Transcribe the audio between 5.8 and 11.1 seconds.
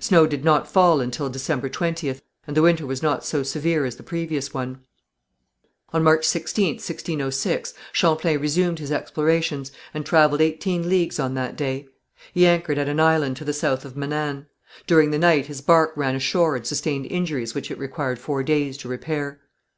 On March 16th, 1606, Champlain resumed his explorations, and travelled eighteen